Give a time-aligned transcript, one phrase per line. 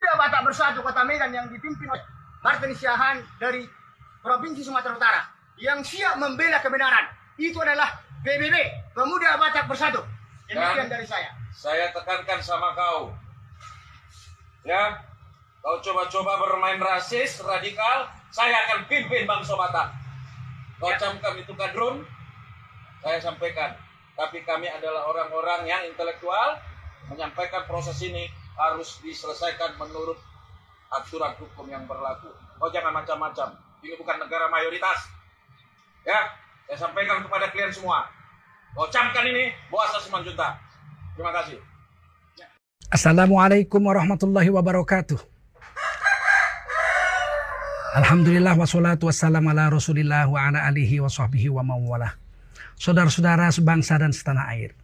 [0.00, 2.00] Pemuda Batak Bersatu Kota Medan yang dipimpin oleh
[2.40, 3.68] Martin Siahan dari
[4.24, 5.28] Provinsi Sumatera Utara
[5.60, 7.04] yang siap membela kebenaran.
[7.36, 8.56] Itu adalah PBB,
[8.96, 10.00] Pemuda Batak Bersatu.
[10.48, 11.36] Demikian Dan- dari saya.
[11.52, 13.12] Saya tekankan sama kau.
[14.64, 15.04] Ya,
[15.60, 19.92] kau coba-coba bermain rasis, radikal, saya akan pimpin bangsa Batak.
[20.80, 20.96] Kau Ya.
[20.96, 22.08] camkan itu kadrun,
[23.04, 23.76] saya sampaikan.
[24.16, 26.56] Tapi kami adalah orang-orang yang intelektual,
[27.12, 30.20] menyampaikan proses ini harus diselesaikan menurut
[30.92, 32.28] aturan hukum yang berlaku.
[32.60, 33.56] Kau jangan macam-macam.
[33.80, 35.08] Ini bukan negara mayoritas.
[36.04, 36.28] Ya,
[36.68, 38.04] saya sampaikan kepada kalian semua.
[38.76, 40.60] Kau camkan ini, bawa asas juta.
[41.16, 41.56] Terima kasih.
[42.90, 45.18] Assalamualaikum warahmatullahi wabarakatuh.
[47.90, 52.14] Alhamdulillah wassalatu wassalamu ala rasulillah wa ala alihi wa sahbihi wa mawalah.
[52.78, 54.78] Saudara-saudara sebangsa dan setanah air.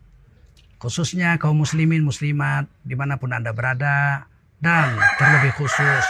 [0.77, 4.29] Khususnya kaum muslimin muslimat di mana pun anda berada.
[4.57, 6.05] Dan terlebih khusus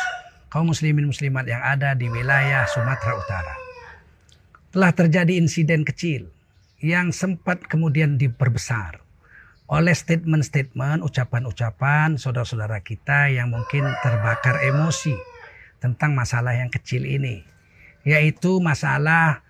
[0.50, 3.54] kaum muslimin muslimat yang ada di wilayah Sumatera Utara.
[4.70, 6.30] Telah terjadi insiden kecil
[6.78, 9.02] yang sempat kemudian diperbesar
[9.66, 15.18] oleh statement-statement, ucapan-ucapan saudara-saudara kita yang mungkin terbakar emosi
[15.82, 17.42] tentang masalah yang kecil ini,
[18.06, 19.42] yaitu masalah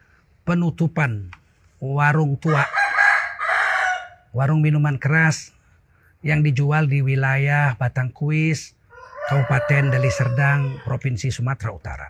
[0.49, 1.29] penutupan
[1.85, 2.65] warung tua,
[4.35, 5.55] warung minuman keras
[6.27, 8.75] yang dijual di wilayah Batangkuis,
[9.31, 12.09] Kabupaten Deli Serdang, Provinsi Sumatera Utara.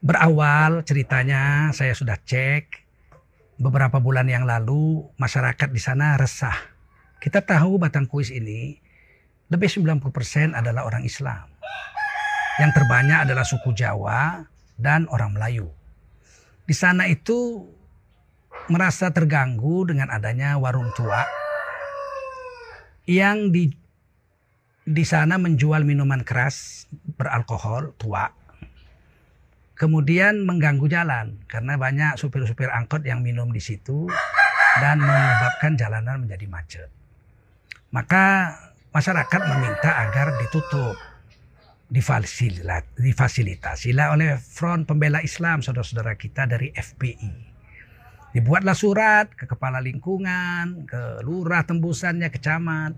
[0.00, 2.88] Berawal ceritanya saya sudah cek
[3.60, 6.56] beberapa bulan yang lalu masyarakat di sana resah.
[7.20, 8.80] Kita tahu Batangkuis ini
[9.52, 11.52] lebih 90% adalah orang Islam.
[12.62, 14.46] Yang terbanyak adalah suku Jawa
[14.80, 15.68] dan orang Melayu.
[16.64, 17.66] Di sana itu
[18.70, 21.26] merasa terganggu dengan adanya warung tua
[23.10, 23.74] yang di
[24.86, 26.86] di sana menjual minuman keras
[27.18, 28.30] beralkohol tua
[29.80, 34.06] kemudian mengganggu jalan karena banyak supir-supir angkot yang minum di situ
[34.78, 36.90] dan menyebabkan jalanan menjadi macet.
[37.90, 38.54] Maka
[38.94, 40.94] masyarakat meminta agar ditutup,
[41.90, 47.49] difasilat, difasilitasilah oleh Front Pembela Islam saudara-saudara kita dari FPI.
[48.30, 52.94] Dibuatlah surat ke kepala lingkungan, ke lurah tembusannya, ke camat,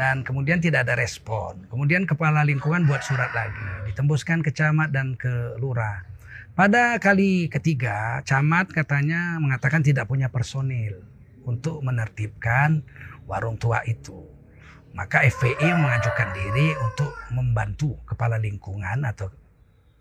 [0.00, 1.68] dan kemudian tidak ada respon.
[1.68, 6.08] Kemudian kepala lingkungan buat surat lagi, ditembuskan ke camat dan ke lurah.
[6.56, 11.04] Pada kali ketiga, camat katanya mengatakan tidak punya personil
[11.44, 12.80] untuk menertibkan
[13.28, 14.24] warung tua itu.
[14.96, 19.28] Maka FPI mengajukan diri untuk membantu kepala lingkungan atau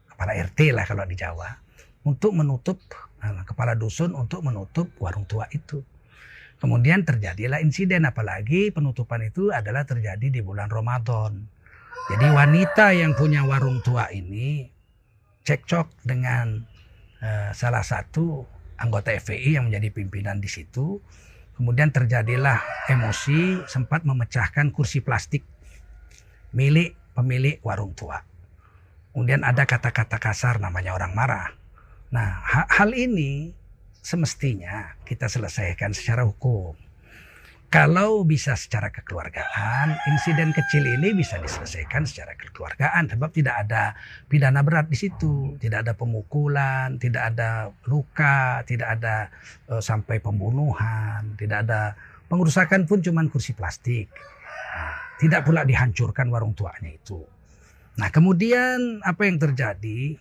[0.08, 1.60] kepala RT lah kalau di Jawa
[2.08, 2.78] untuk menutup
[3.22, 5.82] eh, kepala dusun untuk menutup warung tua itu.
[6.62, 11.50] Kemudian terjadilah insiden apalagi penutupan itu adalah terjadi di bulan Ramadan.
[12.14, 14.70] Jadi wanita yang punya warung tua ini
[15.42, 16.62] cekcok dengan
[17.22, 18.46] eh, salah satu
[18.78, 21.02] anggota FPI yang menjadi pimpinan di situ.
[21.58, 25.46] Kemudian terjadilah emosi sempat memecahkan kursi plastik
[26.58, 28.22] milik pemilik warung tua.
[29.12, 31.61] Kemudian ada kata-kata kasar namanya orang marah.
[32.12, 33.56] Nah, ha- hal ini
[34.04, 36.76] semestinya kita selesaikan secara hukum.
[37.72, 43.96] Kalau bisa secara kekeluargaan, insiden kecil ini bisa diselesaikan secara kekeluargaan sebab tidak ada
[44.28, 49.32] pidana berat di situ, tidak ada pemukulan, tidak ada luka, tidak ada
[49.72, 51.96] eh, sampai pembunuhan, tidak ada
[52.28, 54.12] pengerusakan pun cuman kursi plastik.
[54.76, 57.24] Nah, tidak pula dihancurkan warung tuanya itu.
[57.96, 60.20] Nah, kemudian apa yang terjadi?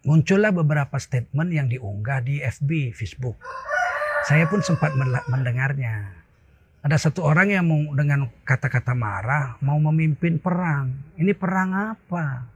[0.00, 3.36] Muncullah beberapa statement yang diunggah di FB, Facebook.
[4.24, 4.96] Saya pun sempat
[5.28, 6.16] mendengarnya.
[6.80, 10.96] Ada satu orang yang dengan kata-kata marah mau memimpin perang.
[11.20, 12.48] Ini perang apa?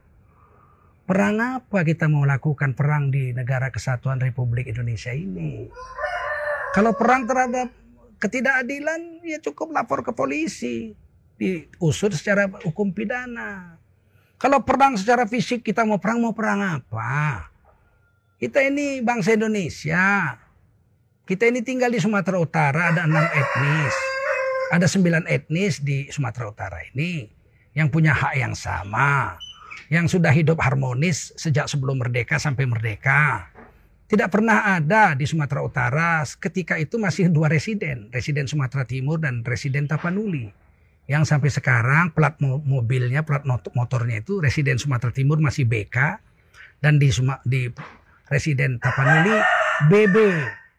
[1.04, 5.68] Perang apa kita mau lakukan perang di negara kesatuan Republik Indonesia ini?
[6.72, 7.68] Kalau perang terhadap
[8.16, 10.96] ketidakadilan ya cukup lapor ke polisi.
[11.36, 13.76] Diusut secara hukum pidana.
[14.38, 17.48] Kalau perang secara fisik kita mau perang mau perang apa?
[18.36, 20.36] Kita ini bangsa Indonesia.
[21.24, 23.94] Kita ini tinggal di Sumatera Utara ada enam etnis.
[24.68, 27.24] Ada sembilan etnis di Sumatera Utara ini
[27.72, 29.38] yang punya hak yang sama.
[29.88, 33.48] Yang sudah hidup harmonis sejak sebelum merdeka sampai merdeka.
[34.04, 38.12] Tidak pernah ada di Sumatera Utara ketika itu masih dua residen.
[38.12, 40.63] Residen Sumatera Timur dan residen Tapanuli.
[41.04, 46.20] Yang sampai sekarang plat mo- mobilnya, plat motornya itu residen Sumatera Timur masih BK.
[46.80, 47.68] Dan di, Suma- di
[48.28, 49.36] residen Tapanuli
[49.88, 50.16] BB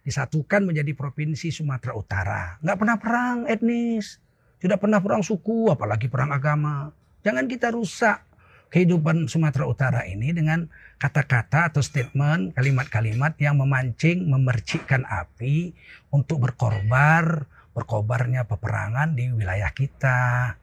[0.06, 2.44] disatukan menjadi provinsi Sumatera Utara.
[2.62, 4.22] Nggak pernah perang etnis,
[4.62, 6.94] tidak pernah perang suku, apalagi perang agama.
[7.26, 8.22] Jangan kita rusak
[8.70, 10.70] kehidupan Sumatera Utara ini dengan
[11.02, 15.74] kata-kata atau statement, kalimat-kalimat yang memancing, memercikkan api
[16.14, 20.56] untuk berkorbar, berkobarnya peperangan di wilayah kita.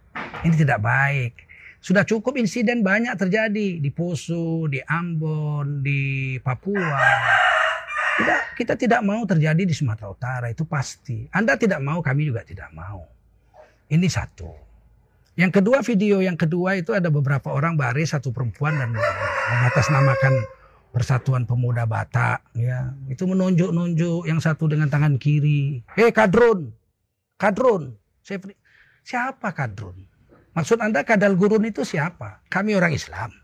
[0.49, 1.35] Ini tidak baik.
[1.83, 6.97] Sudah cukup insiden banyak terjadi di Poso, di Ambon, di Papua.
[8.13, 11.29] Tidak, kita tidak mau terjadi di Sumatera Utara itu pasti.
[11.29, 13.05] Anda tidak mau, kami juga tidak mau.
[13.93, 14.73] Ini satu.
[15.33, 20.45] Yang kedua video yang kedua itu ada beberapa orang baris satu perempuan dan mengatasnamakan
[20.93, 22.93] Persatuan Pemuda Batak ya.
[23.09, 25.81] Itu menunjuk-nunjuk yang satu dengan tangan kiri.
[25.97, 26.82] Eh kadrun.
[27.43, 27.99] Kadrun.
[28.23, 28.39] Saya,
[29.03, 30.07] siapa kadrun?
[30.55, 32.39] Maksud Anda kadal gurun itu siapa?
[32.47, 33.35] Kami orang Islam.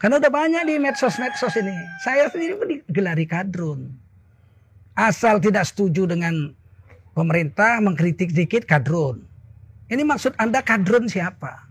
[0.00, 1.76] Karena udah banyak di medsos-medsos ini.
[2.00, 2.56] Saya sendiri
[2.88, 3.92] digelari kadrun.
[4.96, 6.56] Asal tidak setuju dengan
[7.12, 9.20] pemerintah mengkritik dikit kadrun.
[9.92, 11.68] Ini maksud Anda kadrun siapa?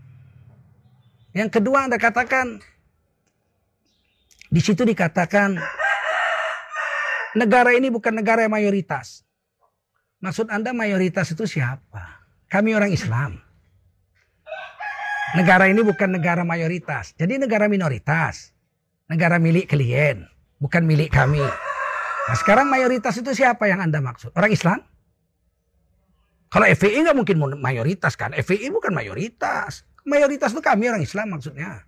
[1.34, 2.62] Yang kedua Anda katakan
[4.46, 5.58] di situ dikatakan
[7.34, 9.25] negara ini bukan negara yang mayoritas.
[10.26, 12.26] Maksud Anda mayoritas itu siapa?
[12.50, 13.38] Kami orang Islam.
[15.38, 17.14] Negara ini bukan negara mayoritas.
[17.14, 18.50] Jadi negara minoritas.
[19.06, 20.26] Negara milik klien.
[20.58, 21.46] Bukan milik kami.
[22.26, 24.34] Nah sekarang mayoritas itu siapa yang Anda maksud?
[24.34, 24.82] Orang Islam?
[26.50, 28.34] Kalau FPI nggak mungkin mayoritas kan.
[28.34, 29.86] FPI bukan mayoritas.
[30.02, 31.86] Mayoritas itu kami orang Islam maksudnya.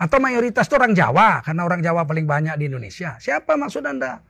[0.00, 1.44] Atau mayoritas itu orang Jawa.
[1.44, 3.20] Karena orang Jawa paling banyak di Indonesia.
[3.20, 4.24] Siapa maksud Anda?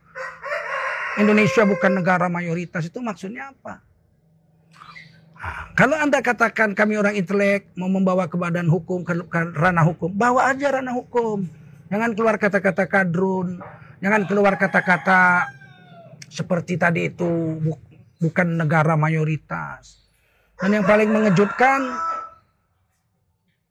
[1.21, 3.85] Indonesia bukan negara mayoritas itu maksudnya apa?
[5.43, 9.03] Nah, kalau Anda katakan kami orang intelek mau membawa ke badan hukum,
[9.53, 11.45] ranah hukum, bawa aja ranah hukum.
[11.91, 13.61] Jangan keluar kata-kata kadrun,
[14.01, 15.45] jangan keluar kata-kata
[16.31, 17.59] seperti tadi itu
[18.17, 20.09] bukan negara mayoritas.
[20.57, 21.91] Dan yang paling mengejutkan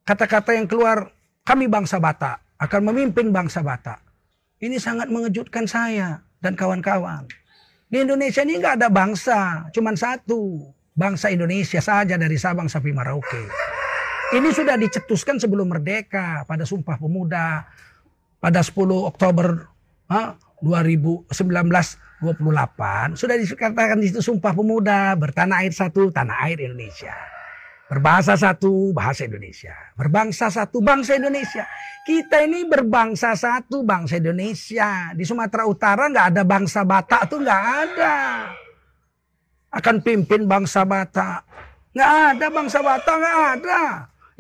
[0.07, 1.11] kata-kata yang keluar
[1.43, 3.99] kami bangsa Batak akan memimpin bangsa Batak.
[4.63, 7.25] Ini sangat mengejutkan saya dan kawan-kawan.
[7.87, 10.75] Di Indonesia ini nggak ada bangsa, cuma satu.
[10.93, 13.49] Bangsa Indonesia saja dari Sabang sampai Merauke.
[14.37, 17.65] Ini sudah dicetuskan sebelum merdeka pada Sumpah Pemuda
[18.37, 18.77] pada 10
[19.09, 19.73] Oktober
[20.13, 27.32] ha, 2019 28 sudah dikatakan di situ Sumpah Pemuda bertanah air satu tanah air Indonesia.
[27.93, 29.77] Berbahasa satu bahasa Indonesia.
[30.01, 31.69] Berbangsa satu bangsa Indonesia.
[32.09, 35.13] Kita ini berbangsa satu bangsa Indonesia.
[35.13, 38.17] Di Sumatera Utara nggak ada bangsa Batak tuh nggak ada.
[39.77, 41.45] Akan pimpin bangsa Batak.
[41.93, 43.81] Nggak ada bangsa Batak nggak ada.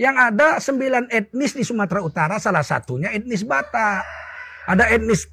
[0.00, 4.00] Yang ada sembilan etnis di Sumatera Utara salah satunya etnis Batak.
[4.64, 5.28] Ada etnis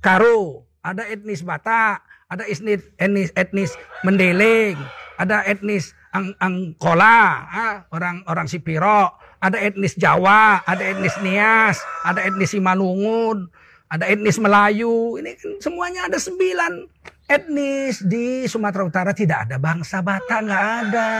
[0.00, 4.80] Karo, ada etnis Batak, ada etnis etnis, etnis Mendeleng,
[5.20, 7.42] ada etnis Ang Angkola,
[7.90, 13.50] orang orang Sipiro, ada etnis Jawa, ada etnis Nias, ada etnis Simalungun,
[13.90, 15.18] ada etnis Melayu.
[15.18, 16.86] Ini kan semuanya ada sembilan
[17.26, 21.10] etnis di Sumatera Utara tidak ada bangsa Batak nggak ada.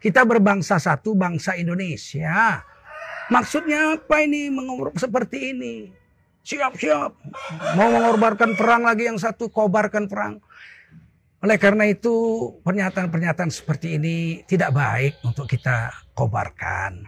[0.00, 2.60] Kita berbangsa satu bangsa Indonesia.
[3.32, 5.74] Maksudnya apa ini mengurus seperti ini?
[6.40, 7.12] Siap-siap.
[7.76, 10.40] Mau mengorbankan perang lagi yang satu, kobarkan perang.
[11.40, 12.12] Oleh karena itu
[12.60, 17.00] pernyataan-pernyataan seperti ini tidak baik untuk kita kobarkan.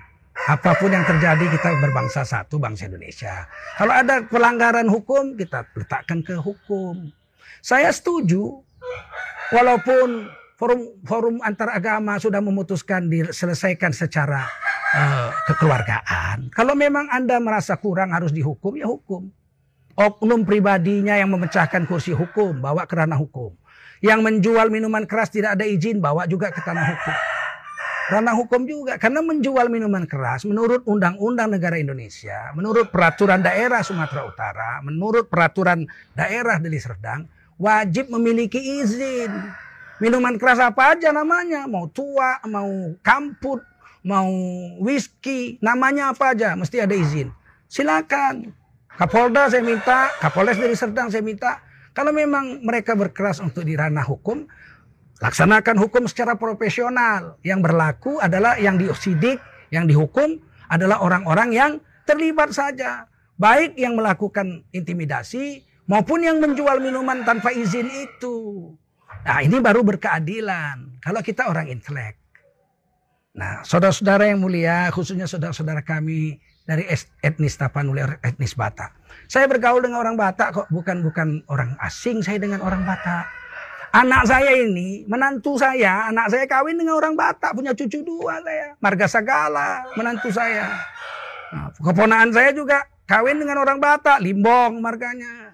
[0.49, 3.45] Apa pun yang terjadi kita berbangsa satu, bangsa Indonesia.
[3.77, 7.13] Kalau ada pelanggaran hukum kita letakkan ke hukum.
[7.61, 8.65] Saya setuju
[9.53, 14.49] walaupun forum forum antar agama sudah memutuskan diselesaikan secara
[14.97, 16.49] uh, kekeluargaan.
[16.57, 19.29] Kalau memang Anda merasa kurang harus dihukum, ya hukum.
[19.93, 23.53] Oknum pribadinya yang memecahkan kursi hukum, bawa ke ranah hukum.
[24.03, 27.17] Yang menjual minuman keras tidak ada izin, bawa juga ke tanah hukum.
[28.13, 34.27] Ranah hukum juga, karena menjual minuman keras menurut Undang-Undang Negara Indonesia, menurut peraturan daerah Sumatera
[34.27, 39.31] Utara, menurut peraturan daerah Deli Serdang, wajib memiliki izin.
[40.03, 43.63] Minuman keras apa aja namanya, mau tua, mau kamput,
[44.03, 44.29] mau
[44.83, 47.31] whisky, namanya apa aja, mesti ada izin.
[47.71, 48.51] Silakan.
[48.99, 51.65] Kapolda saya minta, Kapolres dari Serdang saya minta.
[51.93, 54.49] Kalau memang mereka berkeras untuk di ranah hukum,
[55.21, 57.37] laksanakan hukum secara profesional.
[57.45, 60.41] Yang berlaku adalah yang diosidik, yang dihukum
[60.73, 61.73] adalah orang-orang yang
[62.09, 63.09] terlibat saja.
[63.37, 68.71] Baik yang melakukan intimidasi maupun yang menjual minuman tanpa izin itu.
[69.29, 70.99] Nah ini baru berkeadilan.
[71.05, 72.17] Kalau kita orang intelek.
[73.37, 76.87] Nah saudara-saudara yang mulia khususnya saudara-saudara kami dari
[77.23, 78.95] etnis Tapanuli, etnis Batak.
[79.27, 83.27] Saya bergaul dengan orang Batak kok bukan bukan orang asing saya dengan orang Batak.
[83.93, 88.73] Anak saya ini, menantu saya, anak saya kawin dengan orang Batak, punya cucu dua saya.
[88.81, 90.65] Marga Sagala, menantu saya.
[91.53, 95.53] Nah, keponaan saya juga kawin dengan orang Batak, Limbong marganya.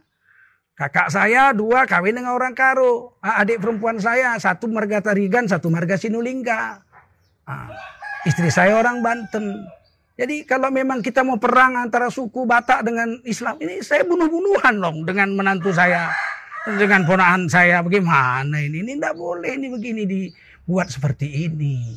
[0.78, 3.18] Kakak saya dua kawin dengan orang Karo.
[3.18, 6.78] Ah, Adik perempuan saya satu marga Tarigan, satu marga Sinulingga.
[7.42, 7.66] Ah,
[8.22, 9.66] Istri saya orang Banten.
[10.18, 15.06] Jadi kalau memang kita mau perang antara suku Batak dengan Islam, ini saya bunuh-bunuhan dong
[15.06, 16.10] dengan menantu saya
[16.66, 17.86] dengan ponaan saya.
[17.86, 18.82] Bagaimana ini?
[18.82, 21.94] Ini tidak boleh ini begini dibuat seperti ini.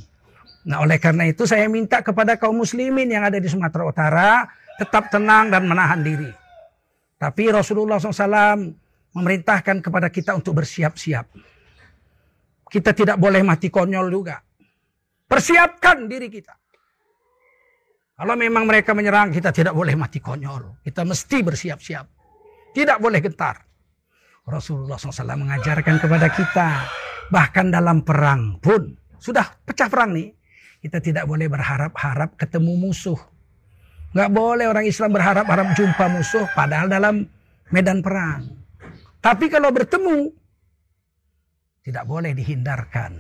[0.70, 4.46] Nah oleh karena itu saya minta kepada kaum muslimin yang ada di Sumatera Utara
[4.78, 6.30] tetap tenang dan menahan diri.
[7.18, 8.70] Tapi Rasulullah SAW
[9.18, 11.25] memerintahkan kepada kita untuk bersiap-siap.
[12.70, 14.38] Kita tidak boleh mati konyol juga.
[15.25, 16.61] Persiapkan diri kita
[18.22, 22.06] kalau memang mereka menyerang kita tidak boleh mati konyol kita mesti bersiap-siap
[22.78, 23.72] tidak boleh gentar
[24.48, 26.70] Rasulullah SAW mengajarkan kepada kita.
[27.30, 28.98] Bahkan dalam perang pun.
[29.22, 30.34] Sudah pecah perang nih.
[30.82, 33.18] Kita tidak boleh berharap-harap ketemu musuh.
[34.12, 36.50] Nggak boleh orang Islam berharap-harap jumpa musuh.
[36.58, 37.24] Padahal dalam
[37.70, 38.50] medan perang.
[39.22, 40.34] Tapi kalau bertemu.
[41.86, 43.12] Tidak boleh dihindarkan.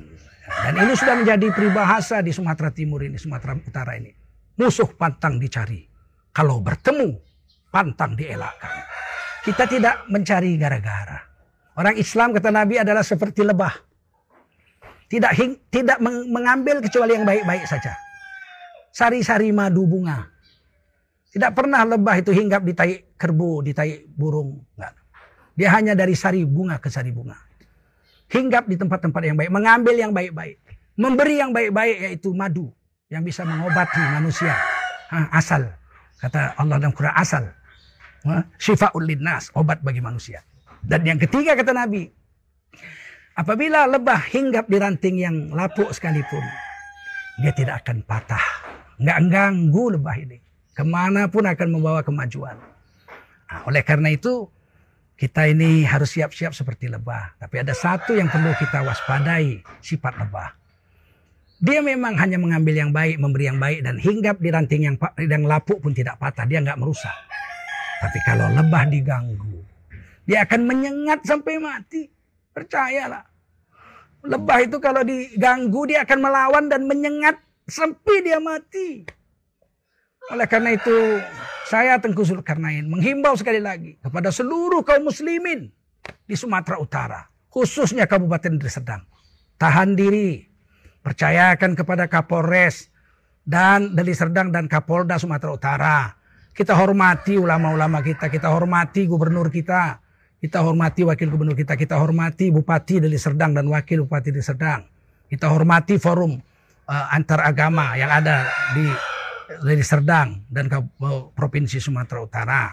[0.51, 3.15] Dan ini sudah menjadi peribahasa di Sumatera Timur ini.
[3.15, 4.20] Sumatera Utara ini.
[4.61, 5.81] Musuh pantang dicari.
[6.29, 7.17] Kalau bertemu.
[7.73, 8.85] Pantang dielakkan.
[9.41, 11.17] Kita tidak mencari gara-gara.
[11.73, 13.73] Orang Islam kata Nabi adalah seperti lebah.
[15.09, 17.97] Tidak hing, tidak mengambil kecuali yang baik-baik saja.
[18.93, 20.29] Sari-sari madu bunga.
[21.31, 24.61] Tidak pernah lebah itu hinggap di tai kerbu, di tai burung.
[24.77, 24.93] Enggak.
[25.57, 27.39] Dia hanya dari sari bunga ke sari bunga.
[28.29, 29.49] Hinggap di tempat-tempat yang baik.
[29.49, 30.59] Mengambil yang baik-baik.
[30.99, 32.69] Memberi yang baik-baik yaitu madu.
[33.11, 34.55] Yang bisa mengobati manusia.
[35.35, 35.67] Asal.
[36.15, 37.43] Kata Allah dalam Quran asal.
[38.55, 40.39] Syifa'ul linnas, obat bagi manusia.
[40.79, 42.07] Dan yang ketiga kata Nabi,
[43.35, 46.41] apabila lebah hinggap di ranting yang lapuk sekalipun,
[47.43, 48.45] dia tidak akan patah.
[48.95, 50.39] Nggak ganggu lebah ini.
[50.71, 52.55] Ke mana pun akan membawa kemajuan.
[53.51, 54.47] Nah, oleh karena itu,
[55.19, 57.35] kita ini harus siap-siap seperti lebah.
[57.35, 60.60] Tapi ada satu yang perlu kita waspadai, sifat lebah.
[61.61, 65.45] Dia memang hanya mengambil yang baik, memberi yang baik, dan hinggap di ranting yang, yang
[65.45, 66.49] lapuk pun tidak patah.
[66.49, 67.13] Dia nggak merusak.
[68.01, 69.61] Tapi kalau lebah diganggu,
[70.25, 72.09] dia akan menyengat sampai mati.
[72.49, 73.29] Percayalah.
[74.25, 77.37] Lebah itu kalau diganggu dia akan melawan dan menyengat
[77.69, 79.05] sampai dia mati.
[80.33, 81.21] Oleh karena itu
[81.69, 85.69] saya Tengku Zulkarnain menghimbau sekali lagi kepada seluruh kaum muslimin
[86.25, 87.21] di Sumatera Utara.
[87.49, 89.01] Khususnya Kabupaten Deli.
[89.57, 90.50] Tahan diri.
[91.01, 92.93] Percayakan kepada Kapolres
[93.41, 95.97] dan Deli Serdang dan Kapolda Sumatera Utara
[96.51, 100.03] kita hormati ulama-ulama kita, kita hormati gubernur kita,
[100.43, 104.83] kita hormati wakil gubernur kita, kita hormati bupati dari Serdang dan wakil bupati dari Serdang.
[105.31, 106.35] Kita hormati forum
[106.91, 108.83] uh, antar agama yang ada di
[109.63, 110.67] dari Serdang dan
[111.31, 112.63] provinsi Sumatera Utara.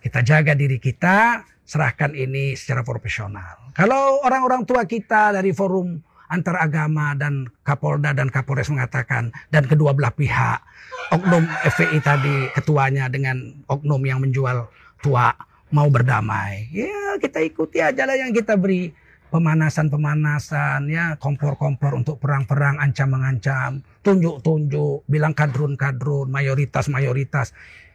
[0.00, 3.76] Kita jaga diri kita, serahkan ini secara profesional.
[3.76, 9.96] Kalau orang-orang tua kita dari forum antar agama dan Kapolda dan Kapolres mengatakan dan kedua
[9.96, 10.60] belah pihak.
[11.08, 14.68] Oknum FPI tadi ketuanya dengan oknum yang menjual
[15.00, 15.32] tua
[15.72, 16.68] mau berdamai.
[16.72, 18.92] Ya kita ikuti aja lah yang kita beri
[19.28, 23.70] pemanasan-pemanasan ya kompor-kompor untuk perang-perang ancam mengancam
[24.00, 27.52] tunjuk-tunjuk bilang kadrun-kadrun mayoritas-mayoritas.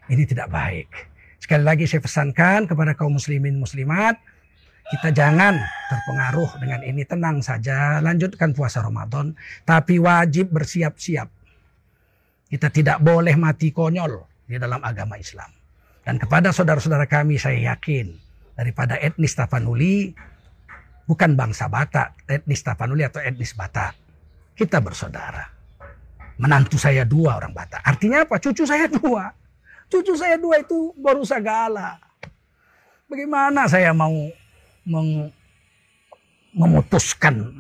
[0.10, 0.90] Ini tidak baik.
[1.42, 4.16] Sekali lagi saya pesankan kepada kaum muslimin muslimat
[4.92, 5.56] kita jangan
[5.88, 7.08] terpengaruh dengan ini.
[7.08, 9.32] Tenang saja, lanjutkan puasa Ramadan.
[9.64, 11.30] Tapi wajib bersiap-siap.
[12.52, 15.50] Kita tidak boleh mati konyol di dalam agama Islam.
[16.04, 18.12] Dan kepada saudara-saudara kami saya yakin.
[18.54, 20.14] Daripada etnis Tapanuli,
[21.10, 22.30] bukan bangsa Batak.
[22.30, 23.98] Etnis Tapanuli atau etnis Batak.
[24.54, 25.42] Kita bersaudara.
[26.38, 27.82] Menantu saya dua orang Batak.
[27.82, 28.38] Artinya apa?
[28.38, 29.34] Cucu saya dua.
[29.90, 31.98] Cucu saya dua itu baru segala.
[33.10, 34.14] Bagaimana saya mau
[34.88, 35.32] meng,
[36.54, 37.52] memutuskan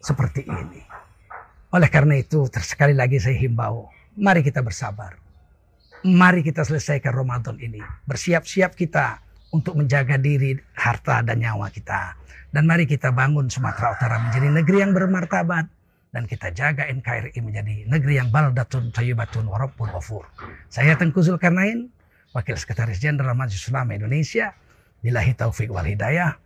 [0.00, 0.80] seperti ini.
[1.74, 5.18] Oleh karena itu, sekali lagi saya himbau, mari kita bersabar.
[6.06, 7.82] Mari kita selesaikan Ramadan ini.
[8.06, 9.18] Bersiap-siap kita
[9.50, 12.14] untuk menjaga diri, harta, dan nyawa kita.
[12.54, 15.66] Dan mari kita bangun Sumatera Utara menjadi negeri yang bermartabat.
[16.14, 20.24] Dan kita jaga NKRI menjadi negeri yang baldatun tayyibatun warabbun wafur.
[20.72, 21.92] Saya Tengku Zulkarnain,
[22.32, 24.56] Wakil Sekretaris Jenderal Majelis Ulama Indonesia.
[25.04, 26.45] Bilahi taufik wal hidayah.